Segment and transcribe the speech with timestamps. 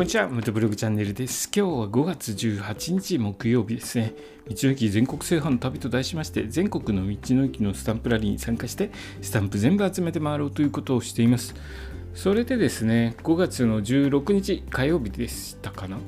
[0.00, 1.50] こんにちは、ムトブログチャンネルです。
[1.54, 4.14] 今日は5月18日木曜日ですね。
[4.48, 11.54] 道の駅全国制覇の旅と題しまして、全国の道の駅のスタンプラリーに参加して、スタンプ全部集めて回ろうということをしています。
[12.14, 15.98] それでですね、5月の16日火曜日でしたかな？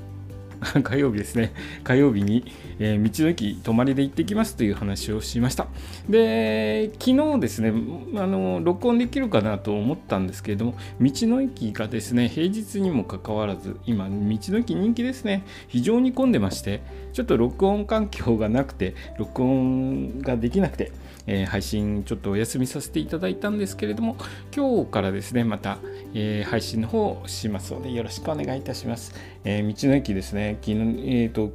[0.82, 1.52] 火曜日ですね、
[1.82, 2.44] 火曜日に、
[2.78, 5.66] えー、道の駅泊まりで行ってきますという話をしました。
[6.08, 7.72] で、昨日ですね、
[8.16, 20.92] あの録音できるかなと思ったんですけれども、道の駅がですね、平日にもかかわらず、今、道の駅人気ですね、非常に混んでまして、ちょっと録音環境がなくて、録音ができなくて、
[21.26, 24.16] えー、配信ちょっとお休みさせていただいたんですけれども、
[24.54, 25.78] 今日からですね、また、
[26.14, 29.14] えー、配信の方をしますので、よろしくお願いいたします。
[29.44, 31.52] え、道の駅ですね、昨日、えーと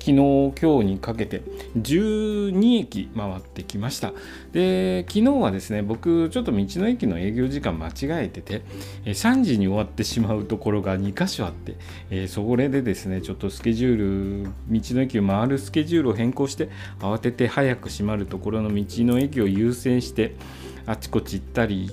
[0.00, 0.14] 昨日、
[0.58, 1.42] 今日にかけて
[1.76, 4.14] 12駅回ってきました。
[4.50, 8.62] で、昨日はですね、僕、ちょっと道の駅の営業時間間違えてて、
[9.04, 11.76] 3時に終わってしまうところが2箇所あって、
[12.10, 16.70] えそれでですね、ちょっとスケジュール、道の駅を回るスケジュールを変更して、
[17.00, 20.34] 慌てて早く閉まるところの道の駅を優先して、
[20.86, 21.90] あちこち行ったり、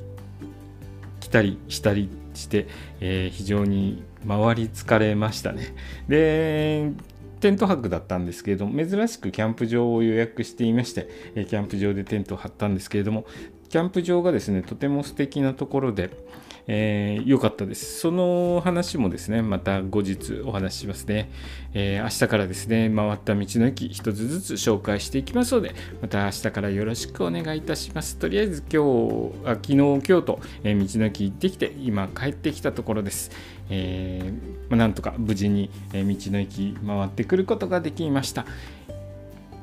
[1.20, 2.68] 来たりしたりして、
[3.00, 5.74] えー、非常に回り疲れましたね。
[6.08, 6.92] で
[7.40, 13.26] テント泊だったんですけれども珍しくキャンプ場を予約していましてキャンプ場でテントを張ったんですけれども
[13.70, 16.10] キャンプ場がですねとても素敵なところで
[16.68, 18.00] えー、よかったです。
[18.00, 21.32] その話もですね、また後日お話ししますね。
[21.74, 28.18] えー、明日からですね、回った道の駅一つずつ紹介していきますので、また明日からよろしくお願いいたします。
[28.18, 33.32] とりあえず今日、あ昨日、今日と、えー、道の駅行ってきて、今帰ってきたところです。
[33.70, 38.46] えーまあ、なんとか無事に、え道の駅回ってくることができました。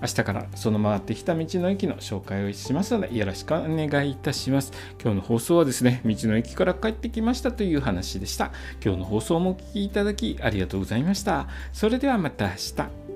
[0.05, 4.71] 明日からその回ってきた道の駅の紹介をしますのでよろしくお願いいたします。
[5.03, 8.53] 今日の放送はですね、道の駅から帰ってきましたという話でした。
[8.85, 11.49] 今日の放送もお聴きいただきありがとうございました。
[11.73, 13.14] それではまた明日。